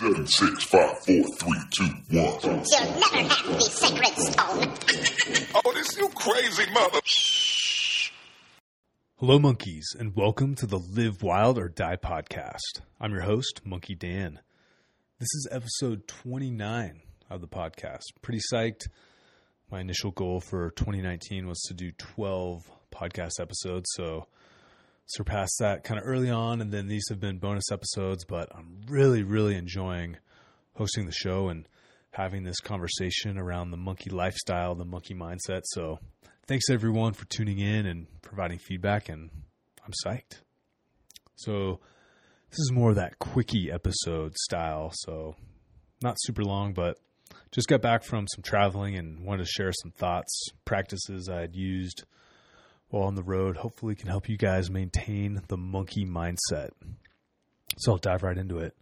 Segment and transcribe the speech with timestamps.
[0.00, 2.38] Seven, six, five, four, three, two, one.
[2.40, 4.72] You'll never have the sacred stone.
[5.64, 7.00] Oh, this you crazy mother.
[9.16, 12.80] Hello, monkeys, and welcome to the Live Wild or Die podcast.
[13.00, 14.38] I'm your host, Monkey Dan.
[15.18, 18.04] This is episode 29 of the podcast.
[18.22, 18.86] Pretty psyched.
[19.68, 24.28] My initial goal for 2019 was to do 12 podcast episodes, so
[25.08, 28.24] surpassed that kind of early on, and then these have been bonus episodes.
[28.24, 30.16] But I'm really, really enjoying
[30.74, 31.68] hosting the show and
[32.12, 35.62] having this conversation around the monkey lifestyle, the monkey mindset.
[35.64, 35.98] So,
[36.46, 39.30] thanks everyone for tuning in and providing feedback, and
[39.84, 40.40] I'm psyched.
[41.36, 41.80] So,
[42.50, 44.90] this is more of that quickie episode style.
[44.94, 45.36] So,
[46.02, 46.98] not super long, but
[47.50, 51.54] just got back from some traveling and wanted to share some thoughts, practices I had
[51.56, 52.04] used
[52.88, 53.56] while on the road.
[53.56, 56.70] Hopefully, can help you guys maintain the monkey mindset.
[57.78, 58.74] So I'll dive right into it.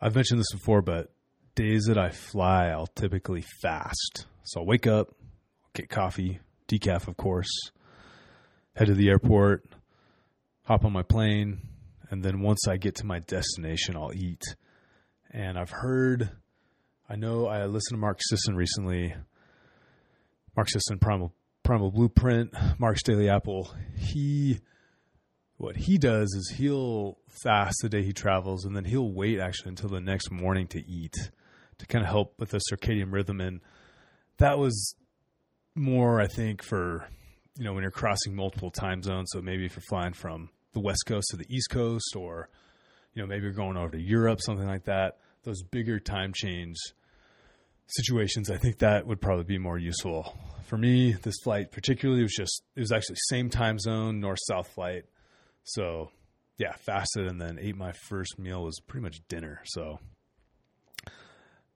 [0.00, 1.12] I've mentioned this before, but
[1.54, 4.26] days that I fly, I'll typically fast.
[4.44, 5.14] So I'll wake up,
[5.74, 7.50] get coffee, decaf, of course,
[8.74, 9.64] head to the airport,
[10.64, 11.60] hop on my plane,
[12.10, 14.42] and then once I get to my destination, I'll eat.
[15.30, 16.30] And I've heard,
[17.08, 19.14] I know I listened to Mark Sisson recently.
[20.56, 24.60] Mark Sisson, Primal Primal Blueprint, Mark's Daily Apple, he
[25.56, 29.68] what he does is he'll fast the day he travels and then he'll wait actually
[29.68, 31.14] until the next morning to eat
[31.76, 33.42] to kind of help with the circadian rhythm.
[33.42, 33.60] And
[34.38, 34.94] that was
[35.74, 37.06] more I think for
[37.56, 40.80] you know when you're crossing multiple time zones so maybe if you're flying from the
[40.80, 42.48] west coast to the east coast or
[43.14, 46.76] you know maybe you're going over to Europe something like that those bigger time change
[47.90, 50.36] situations I think that would probably be more useful
[50.70, 54.68] for me, this flight particularly was just it was actually same time zone, north south
[54.68, 55.04] flight.
[55.64, 56.10] So
[56.58, 59.60] yeah, fasted and then ate my first meal was pretty much dinner.
[59.64, 59.98] So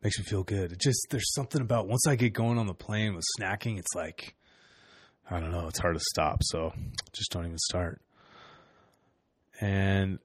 [0.01, 0.71] makes me feel good.
[0.71, 3.95] It just there's something about once I get going on the plane with snacking, it's
[3.97, 4.37] like
[5.29, 6.45] I don't know, it's hard to stop.
[6.45, 6.73] So
[7.13, 8.01] just don't even start.
[9.61, 10.21] And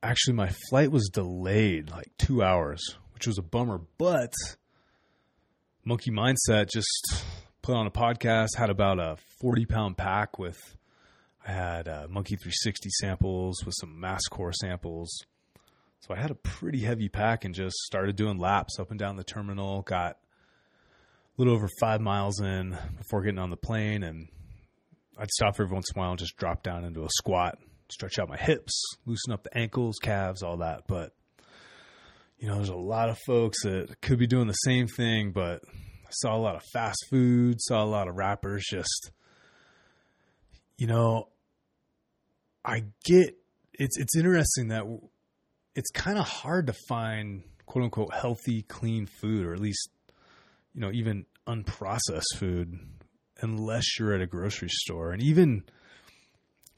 [0.00, 2.82] actually my flight was delayed like 2 hours,
[3.14, 4.32] which was a bummer, but
[5.84, 7.24] monkey mindset just
[7.62, 10.58] put on a podcast, had about a 40 pound pack with,
[11.46, 15.10] I had uh, Monkey 360 samples with some mass core samples.
[16.00, 19.16] So I had a pretty heavy pack and just started doing laps up and down
[19.16, 19.82] the terminal.
[19.82, 20.16] Got a
[21.38, 24.02] little over five miles in before getting on the plane.
[24.02, 24.28] And
[25.18, 27.58] I'd stop every once in a while and just drop down into a squat,
[27.90, 30.82] stretch out my hips, loosen up the ankles, calves, all that.
[30.86, 31.14] But,
[32.44, 35.62] you know, there's a lot of folks that could be doing the same thing, but
[35.66, 39.12] I saw a lot of fast food, saw a lot of wrappers just
[40.76, 41.28] you know
[42.62, 43.34] I get
[43.72, 44.84] it's it's interesting that
[45.74, 49.88] it's kind of hard to find quote unquote healthy clean food or at least
[50.74, 52.78] you know even unprocessed food
[53.40, 55.12] unless you're at a grocery store.
[55.12, 55.62] And even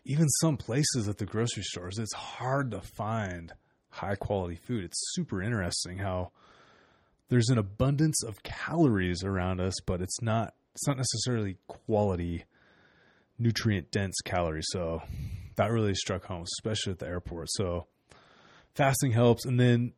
[0.04, 3.52] even some places at the grocery stores it's hard to find
[3.96, 6.30] high quality food it's super interesting how
[7.28, 12.44] there's an abundance of calories around us, but it's not it's not necessarily quality
[13.38, 14.66] nutrient dense calories.
[14.68, 15.02] So
[15.56, 17.48] that really struck home, especially at the airport.
[17.50, 17.86] So
[18.74, 19.46] fasting helps.
[19.46, 19.92] And then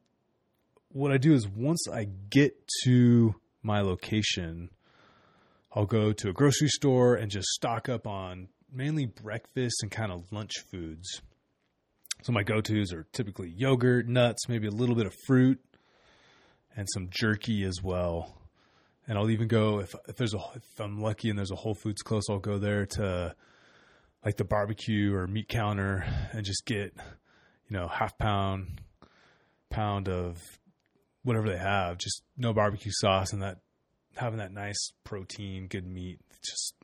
[0.91, 2.55] what I do is once I get
[2.85, 4.71] to my location,
[5.73, 10.13] I'll go to a grocery store and just stock up on mainly breakfast and kind
[10.13, 11.21] of lunch foods.
[12.23, 15.61] So my go-tos are typically yogurt, nuts, maybe a little bit of fruit,
[16.77, 18.35] and some jerky as well.
[19.07, 21.75] And I'll even go if if there's a if I'm lucky and there's a Whole
[21.75, 23.35] Foods close, I'll go there to
[24.25, 26.93] like the barbecue or meat counter and just get
[27.69, 28.81] you know half pound
[29.71, 30.43] pound of
[31.23, 33.59] whatever they have, just no barbecue sauce and that
[34.17, 36.75] having that nice protein, good meat just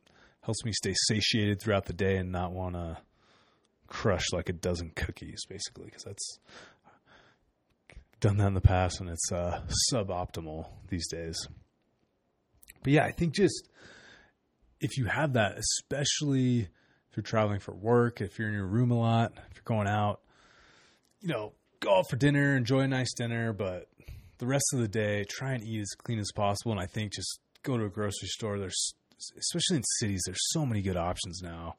[0.42, 2.98] helps me stay satiated throughout the day and not want to
[3.86, 6.38] crush like a dozen cookies basically because that's
[8.20, 9.60] done that in the past and it's uh,
[9.92, 11.36] suboptimal these days.
[12.82, 13.68] But yeah, I think just
[14.80, 18.90] if you have that, especially if you're traveling for work, if you're in your room
[18.90, 20.20] a lot, if you're going out,
[21.20, 23.88] you know, go out for dinner, enjoy a nice dinner, but
[24.38, 26.72] the rest of the day, try and eat as clean as possible.
[26.72, 28.58] And I think just go to a grocery store.
[28.58, 28.94] There's,
[29.38, 31.76] especially in cities, there's so many good options now.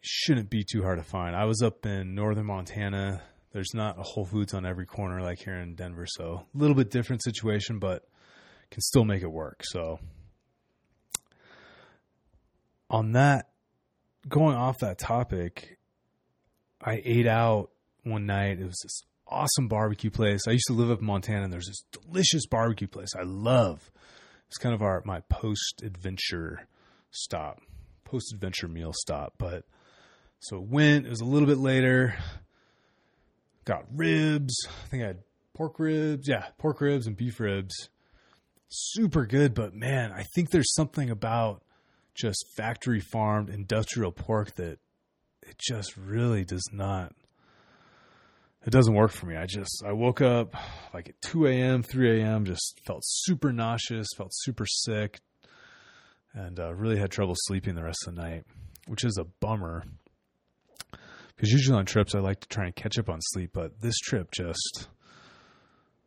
[0.00, 1.36] Shouldn't be too hard to find.
[1.36, 5.40] I was up in northern Montana there's not a Whole Foods on every corner like
[5.40, 8.04] here in Denver, so a little bit different situation, but
[8.70, 9.62] can still make it work.
[9.64, 9.98] So
[12.88, 13.50] on that,
[14.28, 15.78] going off that topic,
[16.80, 17.70] I ate out
[18.04, 18.60] one night.
[18.60, 20.42] It was this awesome barbecue place.
[20.46, 23.90] I used to live up in Montana, and there's this delicious barbecue place I love.
[24.46, 26.68] It's kind of our my post adventure
[27.10, 27.60] stop,
[28.04, 29.34] post adventure meal stop.
[29.38, 29.64] But
[30.40, 31.06] so it went.
[31.06, 32.16] It was a little bit later.
[33.64, 34.66] Got ribs.
[34.66, 35.18] I think I had
[35.54, 36.28] pork ribs.
[36.28, 37.88] Yeah, pork ribs and beef ribs.
[38.68, 41.62] Super good, but man, I think there's something about
[42.14, 44.78] just factory farmed industrial pork that
[45.42, 47.12] it just really does not
[48.66, 49.36] it doesn't work for me.
[49.36, 50.54] I just I woke up
[50.92, 55.20] like at 2 a.m., 3 a.m., just felt super nauseous, felt super sick,
[56.34, 58.44] and uh, really had trouble sleeping the rest of the night,
[58.86, 59.84] which is a bummer.
[61.40, 63.96] Because usually on trips I like to try and catch up on sleep, but this
[63.96, 64.88] trip just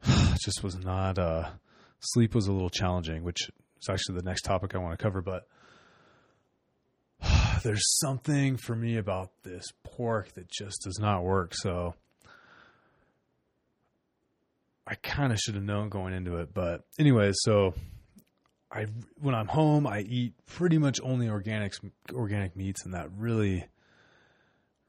[0.44, 1.18] just was not.
[1.18, 1.50] Uh,
[2.02, 3.50] sleep was a little challenging, which
[3.82, 5.48] is actually the next topic I want to cover, but
[7.64, 11.56] there's something for me about this pork that just does not work.
[11.56, 11.96] So
[14.86, 17.74] I kind of should have known going into it, but anyways, so
[18.72, 18.86] I
[19.20, 21.74] when I'm home, I eat pretty much only organic
[22.12, 23.66] organic meats, and that really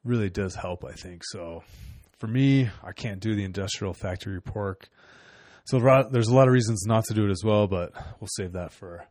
[0.04, 0.84] really does help.
[0.84, 1.64] I think so.
[2.18, 4.88] For me, I can't do the industrial factory pork.
[5.66, 5.78] So
[6.10, 8.72] there's a lot of reasons not to do it as well, but we'll save that
[8.72, 9.06] for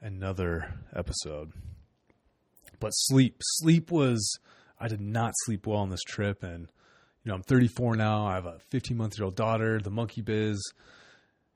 [0.00, 1.52] another episode.
[2.78, 4.38] But sleep, sleep was
[4.78, 6.70] I did not sleep well on this trip, and
[7.22, 8.26] you know, I'm 34 now.
[8.26, 9.78] I have a 15 month year old daughter.
[9.78, 10.58] The monkey biz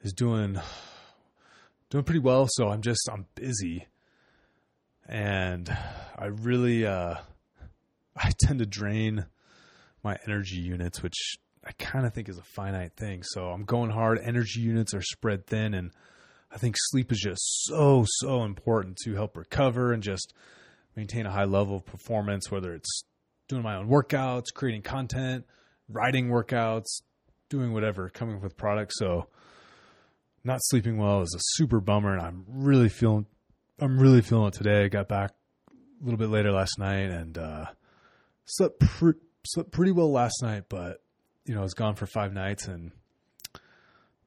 [0.03, 0.61] is doing
[1.89, 2.47] doing pretty well.
[2.51, 3.87] So I'm just I'm busy,
[5.09, 5.75] and
[6.17, 7.17] I really uh,
[8.17, 9.27] I tend to drain
[10.03, 13.23] my energy units, which I kind of think is a finite thing.
[13.23, 14.21] So I'm going hard.
[14.23, 15.91] Energy units are spread thin, and
[16.51, 20.35] I think sleep is just so so important to help recover and just
[20.95, 23.03] maintain a high level of performance, whether it's
[23.49, 25.45] doing my own workouts, creating content,
[25.89, 27.03] writing workouts,
[27.49, 28.97] doing whatever, coming up with products.
[28.99, 29.29] So
[30.45, 33.27] not sleeping well is a super bummer and I'm really feeling
[33.81, 34.85] I'm really feeling it today.
[34.85, 35.33] I got back
[35.71, 37.67] a little bit later last night and uh,
[38.45, 39.15] slept pre-
[39.47, 41.03] slept pretty well last night, but
[41.45, 42.93] you know, I was gone for 5 nights and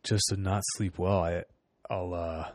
[0.04, 1.20] just did not sleep well.
[1.24, 1.44] I
[1.90, 2.52] I'll uh,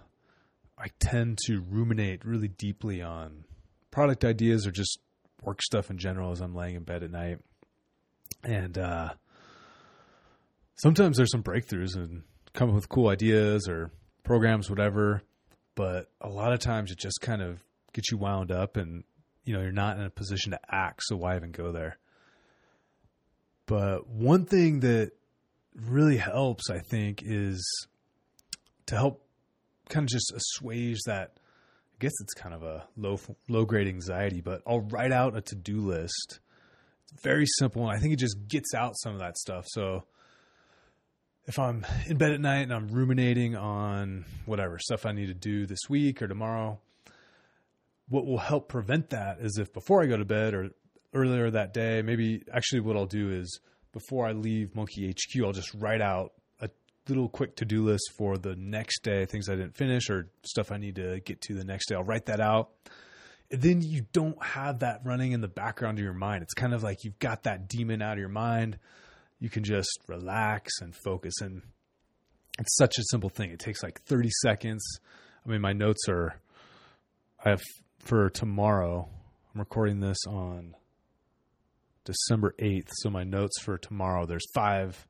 [0.78, 3.44] I tend to ruminate really deeply on
[3.90, 4.98] product ideas or just
[5.42, 7.38] work stuff in general as I'm laying in bed at night.
[8.42, 9.10] And uh,
[10.76, 12.22] sometimes there's some breakthroughs and
[12.52, 13.90] come up with cool ideas or
[14.24, 15.22] programs, whatever.
[15.74, 17.62] But a lot of times it just kind of
[17.92, 19.04] gets you wound up and
[19.44, 21.98] you know you're not in a position to act so why even go there
[23.66, 25.12] but one thing that
[25.74, 27.86] really helps i think is
[28.86, 29.24] to help
[29.88, 31.32] kind of just assuage that
[31.94, 35.40] I guess it's kind of a low low grade anxiety, but I'll write out a
[35.40, 36.40] to do list.
[37.04, 39.66] It's very simple, and I think it just gets out some of that stuff.
[39.68, 40.04] So
[41.46, 45.34] if I'm in bed at night and I'm ruminating on whatever stuff I need to
[45.34, 46.80] do this week or tomorrow,
[48.08, 50.70] what will help prevent that is if before I go to bed or
[51.14, 53.60] earlier that day, maybe actually what I'll do is
[53.92, 56.70] before I leave Monkey HQ, I'll just write out a
[57.08, 60.72] little quick to do list for the next day, things I didn't finish or stuff
[60.72, 61.94] I need to get to the next day.
[61.94, 62.70] I'll write that out.
[63.50, 66.42] And then you don't have that running in the background of your mind.
[66.42, 68.78] It's kind of like you've got that demon out of your mind.
[69.40, 71.34] You can just relax and focus.
[71.42, 71.60] And
[72.58, 73.50] it's such a simple thing.
[73.50, 74.82] It takes like 30 seconds.
[75.44, 76.40] I mean, my notes are,
[77.44, 77.62] I have
[78.02, 79.08] for tomorrow,
[79.54, 80.74] I'm recording this on
[82.04, 82.88] December 8th.
[82.94, 85.06] So my notes for tomorrow, there's five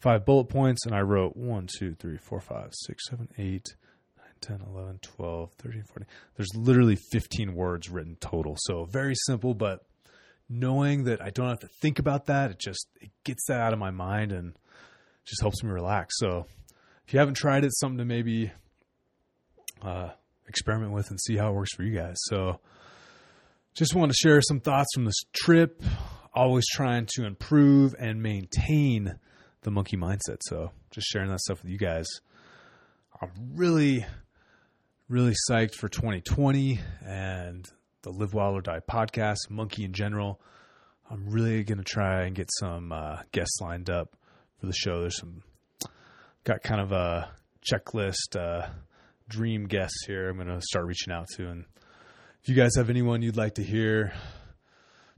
[0.00, 3.76] five bullet points, and I wrote 1, 2, 3, 4, 5, 6, 7, 8,
[4.16, 6.06] 9, 10, 11, 12, 13, 14.
[6.36, 8.56] There's literally 15 words written total.
[8.60, 9.80] So very simple, but
[10.48, 13.72] knowing that I don't have to think about that, it just it gets that out
[13.72, 14.54] of my mind and
[15.24, 16.14] just helps me relax.
[16.18, 16.46] So
[17.06, 18.52] if you haven't tried it, something to maybe
[19.82, 20.10] uh,
[20.48, 22.16] experiment with and see how it works for you guys.
[22.26, 22.60] So
[23.74, 25.82] just want to share some thoughts from this trip.
[26.34, 29.18] Always trying to improve and maintain
[29.62, 30.38] the monkey mindset.
[30.42, 32.06] So just sharing that stuff with you guys.
[33.20, 34.06] I'm really,
[35.08, 37.66] really psyched for 2020 and
[38.02, 40.40] the Live Wild or Die podcast, Monkey in general.
[41.10, 44.16] I'm really going to try and get some uh, guests lined up
[44.60, 45.00] for the show.
[45.00, 45.42] There's some,
[46.44, 47.30] got kind of a
[47.70, 48.68] checklist, uh,
[49.28, 51.48] dream guests here I'm going to start reaching out to.
[51.48, 51.64] And
[52.42, 54.12] if you guys have anyone you'd like to hear,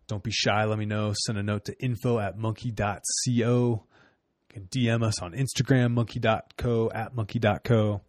[0.08, 0.64] don't be shy.
[0.64, 1.14] Let me know.
[1.14, 3.04] Send a note to info at monkey.co
[3.36, 3.84] You
[4.48, 8.00] can DM us on Instagram, monkey.co, at monkey.co,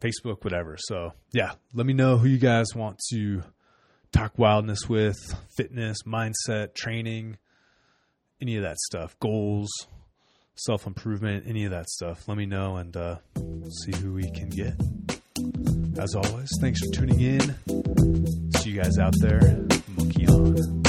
[0.00, 0.76] Facebook, whatever.
[0.78, 3.42] So, yeah, let me know who you guys want to
[4.12, 5.18] talk wildness with,
[5.56, 7.36] fitness, mindset, training,
[8.40, 9.68] any of that stuff, goals,
[10.56, 13.16] self improvement, any of that stuff, let me know and uh,
[13.84, 14.74] see who we can get.
[15.98, 17.40] As always, thanks for tuning in.
[18.58, 19.40] See you guys out there.
[19.96, 20.79] Monkey on.